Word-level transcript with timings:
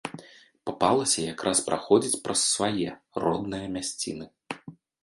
Папалася 0.69 1.25
якраз 1.33 1.61
праходзіць 1.67 2.21
праз 2.25 2.41
свае, 2.55 2.89
родныя 3.27 3.65
мясціны. 3.79 4.25